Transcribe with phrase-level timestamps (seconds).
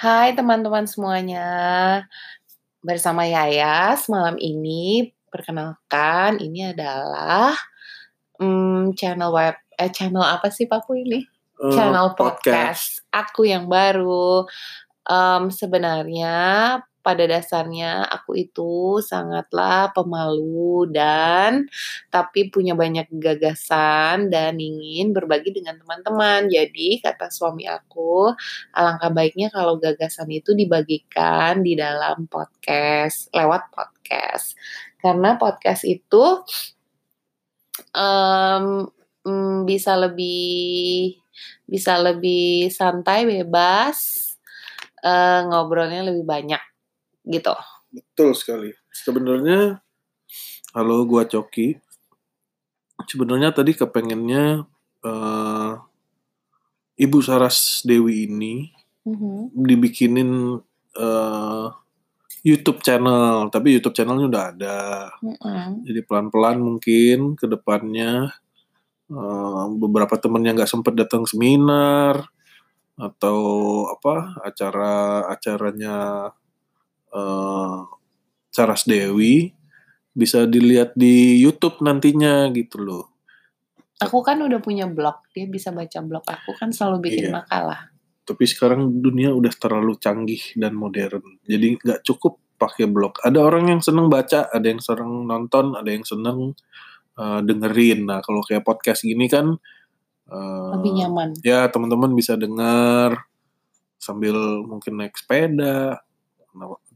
[0.00, 1.44] Hai teman-teman semuanya,
[2.80, 7.52] bersama Yayas malam ini perkenalkan ini adalah
[8.40, 11.20] um, channel web eh channel apa sih Papu ini?
[11.60, 12.32] Uh, channel podcast.
[12.48, 13.12] podcast.
[13.12, 14.48] Aku yang baru.
[15.04, 21.64] Um, sebenarnya pada dasarnya aku itu sangatlah pemalu dan
[22.12, 26.48] tapi punya banyak gagasan dan ingin berbagi dengan teman-teman.
[26.52, 28.32] Jadi kata suami aku,
[28.76, 34.54] alangkah baiknya kalau gagasan itu dibagikan di dalam podcast, lewat podcast.
[35.00, 36.44] Karena podcast itu
[37.96, 38.84] um,
[39.64, 41.16] bisa lebih
[41.64, 44.30] bisa lebih santai, bebas,
[45.06, 46.60] uh, ngobrolnya lebih banyak
[47.30, 47.54] gitu.
[47.94, 48.74] Betul sekali.
[48.90, 49.78] Sebenarnya
[50.74, 51.78] halo gua Coki.
[53.06, 54.66] Sebenarnya tadi kepengennya
[55.06, 55.72] uh,
[57.00, 58.68] Ibu Saras Dewi ini
[59.08, 59.56] mm-hmm.
[59.56, 60.60] dibikinin
[61.00, 61.66] uh,
[62.44, 64.78] YouTube channel, tapi YouTube channelnya udah ada.
[65.24, 65.88] Mm-hmm.
[65.88, 68.28] Jadi pelan-pelan mungkin ke depannya
[69.08, 72.28] uh, beberapa teman yang nggak sempat datang seminar
[73.00, 73.40] atau
[73.88, 76.28] apa acara acaranya
[77.14, 77.86] uh,
[78.50, 79.54] Saras Dewi
[80.10, 83.04] bisa dilihat di YouTube nantinya gitu loh.
[84.00, 87.44] Aku kan udah punya blog, dia bisa baca blog aku kan selalu bikin iya.
[87.44, 87.80] makalah.
[88.24, 93.20] Tapi sekarang dunia udah terlalu canggih dan modern, jadi nggak cukup pakai blog.
[93.20, 96.52] Ada orang yang seneng baca, ada yang seneng nonton, ada yang seneng
[97.16, 98.08] uh, dengerin.
[98.08, 99.56] Nah kalau kayak podcast gini kan
[100.28, 101.36] uh, lebih nyaman.
[101.44, 103.28] Ya teman-teman bisa dengar
[104.00, 106.00] sambil mungkin naik sepeda,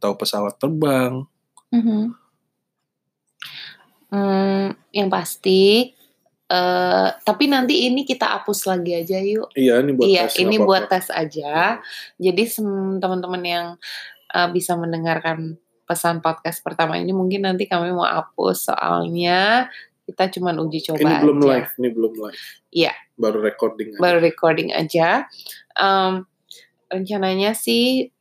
[0.05, 1.25] atau pesawat terbang.
[1.73, 2.03] Mm-hmm.
[4.13, 5.97] Hmm, yang pasti,
[6.53, 9.49] uh, tapi nanti ini kita hapus lagi aja yuk.
[9.57, 10.37] Iya, ini buat iya, tes.
[10.45, 10.69] ini apa-apa.
[10.69, 11.81] buat tes aja.
[12.21, 12.43] Jadi
[13.01, 13.67] teman-teman yang
[14.37, 15.57] uh, bisa mendengarkan
[15.89, 19.69] pesan podcast pertama ini mungkin nanti kami mau hapus soalnya
[20.09, 21.49] kita cuma uji coba ini belum aja.
[21.49, 22.41] live, ini belum live.
[22.77, 22.93] Iya.
[23.17, 23.89] Baru recording.
[23.97, 24.01] Aja.
[24.05, 25.09] Baru recording aja.
[25.81, 26.29] Um,
[26.93, 28.13] rencananya sih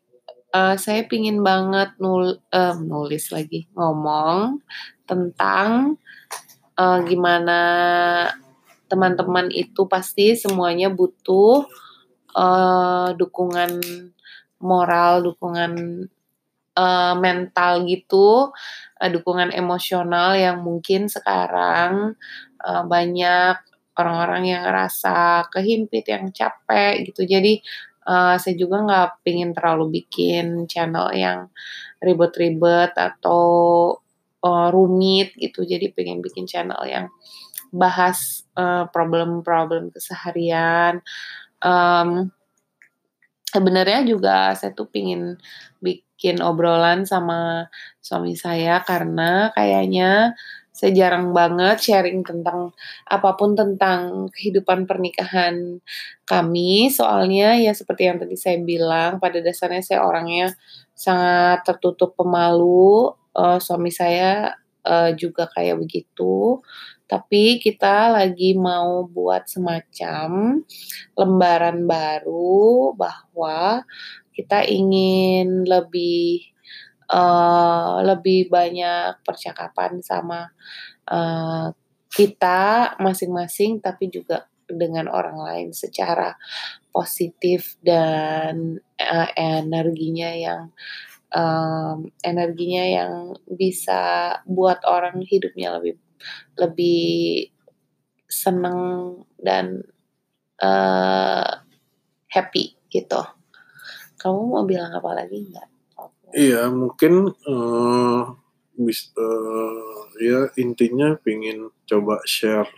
[0.54, 4.62] uh, saya pingin banget nul uh, nulis lagi ngomong
[5.10, 5.98] tentang
[6.78, 7.60] uh, gimana
[8.88, 11.66] teman-teman itu pasti semuanya butuh
[12.38, 13.82] uh, dukungan
[14.64, 16.06] moral, dukungan
[16.78, 18.54] uh, mental gitu,
[19.02, 22.16] uh, dukungan emosional yang mungkin sekarang
[22.64, 23.58] uh, banyak
[23.94, 27.26] orang-orang yang ngerasa kehimpit, yang capek gitu.
[27.26, 27.62] Jadi
[28.08, 31.52] uh, saya juga nggak pingin terlalu bikin channel yang
[32.00, 33.42] ribet-ribet atau
[34.44, 35.64] uh, rumit gitu.
[35.64, 37.08] Jadi pengen bikin channel yang
[37.74, 38.46] bahas
[38.94, 41.02] problem-problem uh, keseharian.
[41.64, 42.30] Um,
[43.50, 45.42] sebenarnya juga saya tuh pingin
[45.82, 47.70] bikin obrolan sama
[48.02, 50.34] suami saya karena kayaknya
[50.74, 52.74] saya jarang banget sharing tentang
[53.06, 55.78] apa pun tentang kehidupan pernikahan
[56.26, 56.90] kami.
[56.90, 60.58] Soalnya ya seperti yang tadi saya bilang, pada dasarnya saya orangnya
[60.98, 63.14] sangat tertutup pemalu.
[63.34, 66.62] Uh, suami saya uh, juga kayak begitu.
[67.06, 70.58] Tapi kita lagi mau buat semacam
[71.14, 73.86] lembaran baru bahwa
[74.34, 76.53] kita ingin lebih
[77.10, 80.52] uh, lebih banyak percakapan sama
[81.10, 81.74] uh,
[82.14, 86.38] kita masing-masing tapi juga dengan orang lain secara
[86.94, 90.64] positif dan uh, energinya yang
[91.34, 93.14] um, energinya yang
[93.50, 95.98] bisa buat orang hidupnya lebih
[96.56, 97.50] lebih
[98.30, 98.80] seneng
[99.42, 99.82] dan
[100.62, 101.50] uh,
[102.30, 103.22] happy gitu.
[104.22, 105.73] Kamu mau bilang apa lagi nggak?
[106.34, 108.22] Iya, mungkin uh,
[108.74, 112.70] bis, uh, ya intinya pingin coba share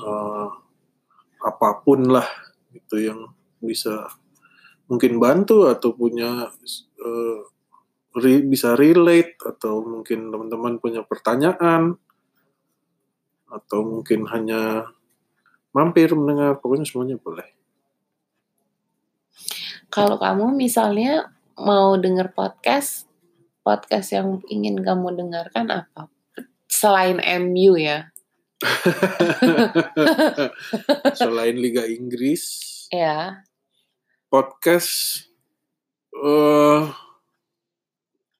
[0.00, 0.48] uh,
[1.44, 2.24] apa pun lah
[2.72, 3.28] itu yang
[3.60, 4.08] bisa
[4.88, 6.48] mungkin bantu atau punya
[7.04, 7.40] uh,
[8.16, 12.00] re, bisa relate atau mungkin teman-teman punya pertanyaan
[13.52, 14.92] atau mungkin hanya
[15.76, 17.48] mampir mendengar pokoknya semuanya boleh.
[19.88, 23.10] Kalau kamu misalnya mau denger podcast,
[23.66, 26.06] podcast yang ingin kamu dengarkan apa?
[26.70, 28.14] Selain MU ya.
[31.18, 32.86] Selain Liga Inggris.
[32.94, 33.42] Ya.
[34.30, 35.26] Podcast
[36.14, 36.94] uh,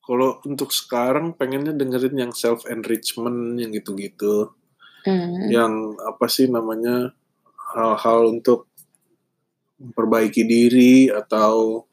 [0.05, 4.55] kalau untuk sekarang pengennya dengerin yang self enrichment yang gitu-gitu.
[5.03, 5.51] Hmm.
[5.51, 5.75] Yang
[6.07, 7.11] apa sih namanya
[7.75, 8.71] hal-hal untuk
[9.79, 11.88] memperbaiki diri atau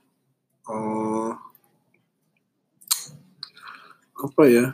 [0.65, 1.29] eh,
[4.15, 4.65] apa ya?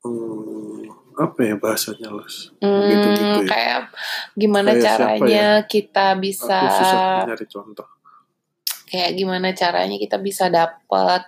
[0.00, 0.88] Hmm,
[1.20, 2.48] apa ya bahasanya, Los?
[2.64, 3.44] Hmm, ya.
[3.44, 3.80] kayak
[4.32, 5.28] gimana Kayak caranya
[5.60, 5.68] ya?
[5.68, 7.88] kita bisa Aku susah nyari contoh.
[8.90, 11.22] kayak gimana caranya kita bisa dapat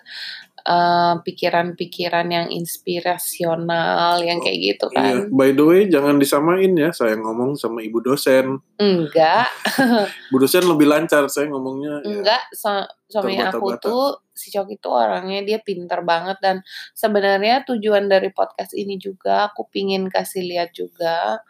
[0.63, 5.35] eh, pikiran-pikiran yang inspirasional yang kayak gitu Iya, kan.
[5.35, 8.59] by the way jangan disamain ya, saya ngomong sama ibu dosen.
[8.79, 9.47] Enggak,
[10.31, 14.97] Ibu dosen lebih lancar, saya ngomongnya ya enggak su- suami aku tuh si Coki tuh
[14.97, 16.57] orangnya dia pinter banget dan
[16.97, 21.45] sebenarnya tujuan dari podcast ini juga aku pingin kasih lihat juga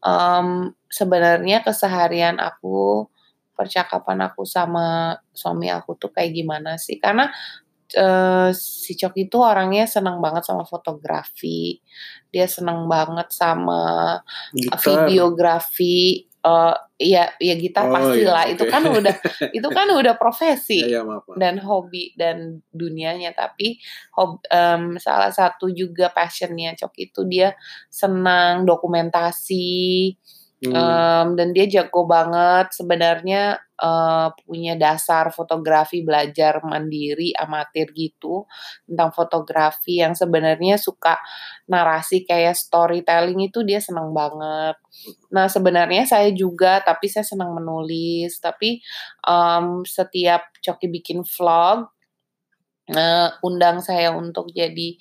[0.00, 3.10] em, sebenarnya keseharian aku
[3.58, 7.26] percakapan aku sama suami aku tuh kayak gimana sih karena
[7.94, 11.80] eh, si Coki itu orangnya senang banget sama fotografi
[12.28, 14.18] dia senang banget sama
[14.52, 15.08] Gitar.
[15.08, 18.70] videografi eh ya ya gitar Oh, pastilah iya, itu oke.
[18.70, 19.14] kan udah
[19.58, 21.34] itu kan udah profesi maaf, maaf.
[21.34, 23.78] dan hobi dan dunianya tapi
[24.14, 27.54] hob, em, salah satu juga passionnya Cok itu dia
[27.90, 30.14] senang dokumentasi
[30.58, 32.74] Hmm, em, dan dia jago banget.
[32.74, 38.42] Sebenarnya eh, punya dasar fotografi belajar mandiri amatir gitu
[38.90, 41.14] tentang fotografi yang sebenarnya suka
[41.70, 44.74] narasi kayak storytelling itu dia senang banget.
[45.30, 48.38] Nah, sebenarnya saya juga, tapi saya senang menulis.
[48.42, 48.82] Tapi
[49.28, 51.86] em, setiap Coki bikin vlog,
[52.88, 54.96] eh, undang saya untuk jadi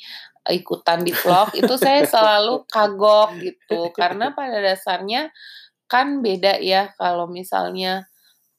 [0.52, 3.92] ikutan di vlog, itu saya selalu kagok gitu.
[3.96, 5.32] Karena pada dasarnya
[5.88, 8.08] kan beda ya kalau misalnya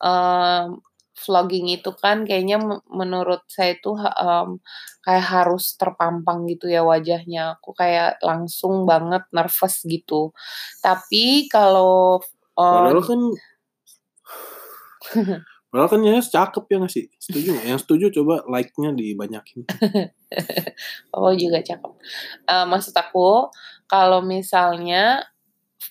[0.01, 0.81] em,
[1.19, 4.63] vlogging itu kan kayaknya me- menurut saya itu ha- em,
[5.03, 7.59] kayak harus terpampang gitu ya wajahnya.
[7.61, 10.33] Aku kayak langsung banget nervous gitu.
[10.81, 12.23] Tapi kalau
[13.03, 13.21] kan
[15.69, 17.07] Padahal kan Yayas cakep ya nggak sih?
[17.21, 17.67] Setuju nggak?
[17.73, 19.61] Yang setuju coba like-nya dibanyakin.
[21.17, 21.93] Oh juga cakep.
[22.49, 23.49] Eh, maksud aku
[23.89, 25.25] kalau misalnya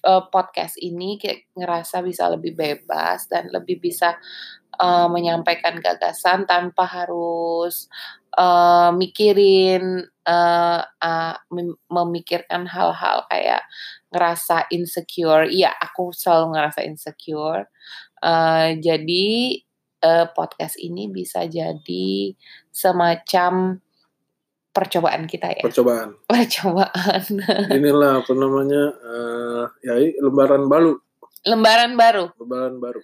[0.05, 4.17] eh, podcast ini kayak ngerasa bisa lebih bebas dan lebih bisa
[4.81, 7.89] eh, menyampaikan gagasan tanpa harus
[8.37, 13.63] eh, mikirin ah, mem- memikirkan hal-hal kayak
[14.13, 15.47] ngerasa insecure.
[15.49, 17.67] Iya, aku selalu ngerasa insecure.
[18.23, 19.27] Eh, jadi
[19.99, 22.33] eh, podcast ini bisa jadi
[22.69, 23.81] semacam
[24.69, 25.63] percobaan kita ya.
[25.65, 26.13] Percobaan.
[26.29, 27.23] Percobaan.
[27.73, 28.83] Inilah apa namanya?
[28.93, 31.01] eh ya lembaran baru,
[31.43, 32.29] Lembaran baru.
[32.37, 33.01] lembaran baru.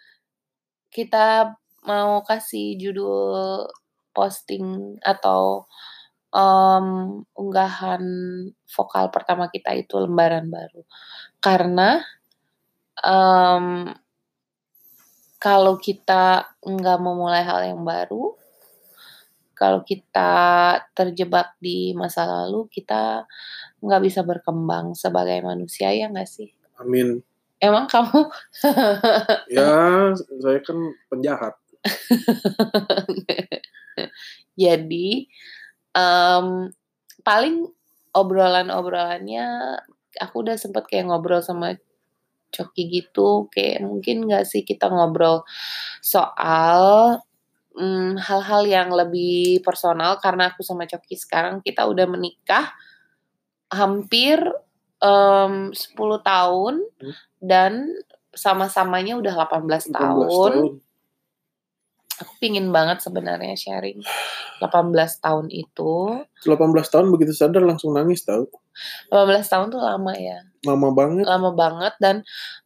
[0.93, 1.49] Kita
[1.83, 3.65] mau kasih judul
[4.13, 5.65] posting atau
[6.29, 6.85] em,
[7.33, 8.03] unggahan
[8.69, 10.85] vokal pertama kita itu lembaran baru.
[11.41, 11.97] Karena
[13.01, 13.89] em,
[15.43, 18.31] kalau kita nggak memulai hal yang baru,
[19.51, 20.31] kalau kita
[20.95, 23.27] terjebak di masa lalu, kita
[23.83, 26.47] nggak bisa berkembang sebagai manusia ya nggak sih?
[26.79, 27.19] Amin.
[27.59, 28.31] Emang kamu
[29.55, 30.79] Ya, saya kan
[31.11, 31.59] penjahat.
[34.63, 35.27] jadi
[35.91, 36.47] em,
[37.27, 37.67] paling
[38.15, 39.47] obrolan-obrolannya
[40.23, 41.75] aku udah sempet kayak ngobrol sama
[42.53, 45.41] Coki gitu kayak mungkin nggak sih kita ngobrol
[45.99, 47.17] soal
[47.73, 52.69] mm, hal-hal yang lebih personal karena aku sama Coki sekarang kita udah menikah
[53.73, 54.37] hampir
[55.01, 57.13] em, 10 tahun Hmm.
[57.41, 57.73] dan
[58.31, 60.27] sama-samanya udah 18 18 tahun.
[60.29, 60.53] tahun.
[62.21, 63.99] Aku pingin banget sebenarnya sharing
[64.61, 66.23] 18 tahun itu.
[66.45, 68.45] 18 tahun begitu sadar langsung nangis tahu.
[69.11, 70.43] 18 tahun tuh lama ya.
[70.63, 71.25] Lama banget.
[71.27, 72.15] Lama banget dan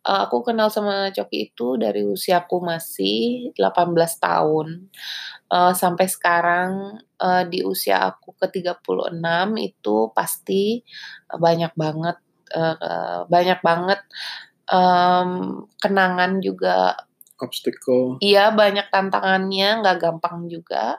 [0.05, 4.91] uh, aku kenal sama Coki itu dari usiaku masih 18 tahun.
[5.47, 8.83] Uh, sampai sekarang uh, di usia aku ke 36
[9.63, 10.83] itu pasti
[11.31, 12.17] banyak banget
[12.51, 13.99] uh, banyak banget
[14.71, 18.17] um, kenangan juga Obstacle.
[18.17, 20.97] Iya banyak tantangannya, nggak gampang juga.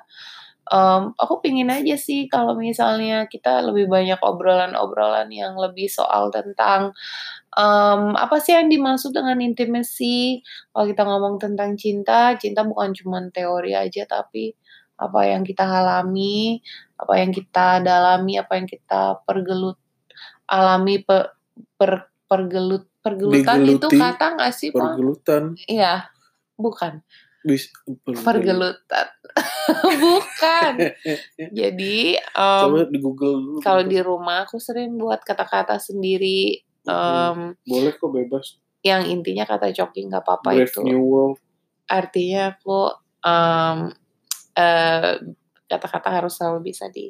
[0.68, 6.92] Em, aku pingin aja sih kalau misalnya kita lebih banyak obrolan-obrolan yang lebih soal tentang
[7.56, 10.44] em, apa sih yang dimaksud dengan intimacy.
[10.72, 14.52] Kalau kita ngomong tentang cinta, cinta bukan cuma teori aja, tapi
[15.00, 16.60] apa yang kita alami,
[17.00, 19.80] apa yang kita dalami, apa yang kita pergelut
[20.52, 21.32] alami per,
[21.80, 24.84] per- pergelut pergelutan itu Digeluti, kata nggak sih Pak?
[24.84, 25.56] Pergelutan.
[25.64, 26.12] Iya,
[26.60, 27.00] bukan
[27.40, 27.70] Bis,
[28.04, 29.06] pergelutan
[30.02, 30.72] bukan
[31.54, 37.92] jadi em, Coba di Google kalau di rumah aku sering buat kata-kata sendiri em, Boleh
[37.92, 38.58] kok bebas.
[38.80, 41.36] yang intinya kata coki nggak apa-apa Brave itu New World.
[41.84, 42.78] artinya aku
[43.20, 43.78] em,
[44.52, 45.12] eh,
[45.64, 47.04] kata-kata harus selalu bisa Benar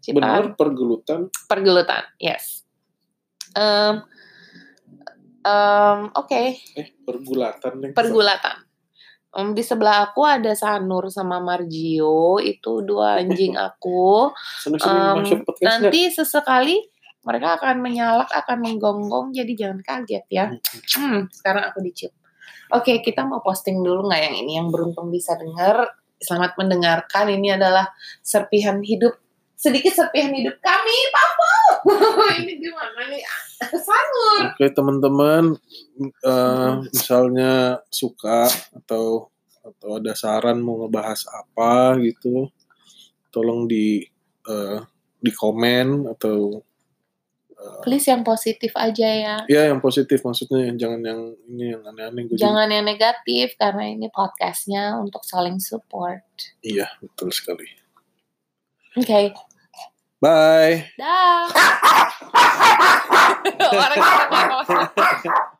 [0.00, 0.54] diciptakan.
[0.54, 1.20] pergelutan.
[1.44, 2.62] Pergelutan, yes.
[3.52, 4.00] Em,
[5.42, 7.72] em, Oke, Eh, pergulatan.
[7.76, 7.92] Neng.
[7.92, 8.56] pergulatan.
[9.34, 14.30] Em, di sebelah aku ada Sanur sama Margio, itu dua anjing aku.
[14.70, 15.62] Nggak?
[15.66, 16.78] nanti sesekali
[17.24, 20.46] mereka akan menyalak, akan menggonggong, jadi jangan kaget ya.
[21.00, 22.12] Hmm, sekarang aku dicium.
[22.72, 25.88] Oke, kita mau posting dulu nggak yang ini yang beruntung bisa dengar.
[26.20, 27.32] Selamat mendengarkan.
[27.32, 29.23] Ini adalah serpihan hidup
[29.54, 31.52] sedikit serpihan hidup kami, Papa.
[32.42, 33.22] ini gimana nih?
[33.72, 34.52] Sanur.
[34.52, 35.44] Oke teman-teman,
[36.02, 39.30] eh, misalnya suka atau
[39.64, 42.52] atau ada saran mau ngebahas apa gitu,
[43.32, 44.04] tolong di
[44.44, 44.78] eh,
[45.18, 46.60] di komen atau
[47.80, 49.36] Please yang positif aja ya.
[49.48, 54.12] ya yang positif maksudnya jangan yang ini yang aneh-aneh juga- Jangan yang negatif karena ini
[54.12, 56.20] podcastnya untuk saling support.
[56.60, 57.64] Iya betul sekali.
[58.94, 59.34] Oke,
[60.22, 60.86] Bye.
[60.94, 61.50] dah.
[63.74, 65.53] Orang kita